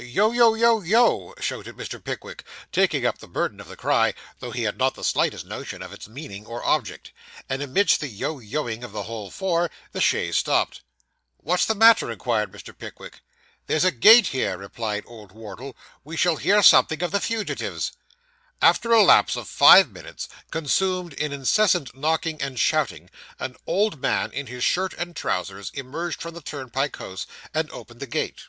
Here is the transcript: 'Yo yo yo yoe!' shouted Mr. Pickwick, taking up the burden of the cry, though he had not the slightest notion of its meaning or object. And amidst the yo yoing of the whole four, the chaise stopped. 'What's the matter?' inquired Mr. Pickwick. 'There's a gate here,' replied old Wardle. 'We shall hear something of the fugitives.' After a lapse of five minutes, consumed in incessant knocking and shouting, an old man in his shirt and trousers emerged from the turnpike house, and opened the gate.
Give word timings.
'Yo 0.00 0.30
yo 0.30 0.54
yo 0.54 0.80
yoe!' 0.80 1.34
shouted 1.40 1.74
Mr. 1.76 1.98
Pickwick, 2.04 2.44
taking 2.70 3.04
up 3.04 3.18
the 3.18 3.26
burden 3.26 3.58
of 3.60 3.66
the 3.66 3.74
cry, 3.76 4.14
though 4.38 4.52
he 4.52 4.62
had 4.62 4.78
not 4.78 4.94
the 4.94 5.02
slightest 5.02 5.44
notion 5.44 5.82
of 5.82 5.92
its 5.92 6.06
meaning 6.06 6.46
or 6.46 6.64
object. 6.64 7.10
And 7.48 7.60
amidst 7.62 7.98
the 7.98 8.06
yo 8.06 8.36
yoing 8.38 8.84
of 8.84 8.92
the 8.92 9.02
whole 9.02 9.28
four, 9.32 9.70
the 9.90 10.00
chaise 10.00 10.36
stopped. 10.36 10.82
'What's 11.38 11.66
the 11.66 11.74
matter?' 11.74 12.12
inquired 12.12 12.52
Mr. 12.52 12.72
Pickwick. 12.78 13.22
'There's 13.66 13.82
a 13.84 13.90
gate 13.90 14.28
here,' 14.28 14.56
replied 14.56 15.02
old 15.04 15.32
Wardle. 15.32 15.76
'We 16.04 16.16
shall 16.16 16.36
hear 16.36 16.62
something 16.62 17.02
of 17.02 17.10
the 17.10 17.18
fugitives.' 17.18 17.90
After 18.62 18.92
a 18.92 19.02
lapse 19.02 19.34
of 19.34 19.48
five 19.48 19.90
minutes, 19.90 20.28
consumed 20.52 21.12
in 21.14 21.32
incessant 21.32 21.96
knocking 21.96 22.40
and 22.40 22.60
shouting, 22.60 23.10
an 23.40 23.56
old 23.66 24.00
man 24.00 24.30
in 24.30 24.46
his 24.46 24.62
shirt 24.62 24.94
and 24.94 25.16
trousers 25.16 25.72
emerged 25.74 26.22
from 26.22 26.34
the 26.34 26.40
turnpike 26.40 26.94
house, 26.98 27.26
and 27.52 27.68
opened 27.72 27.98
the 27.98 28.06
gate. 28.06 28.42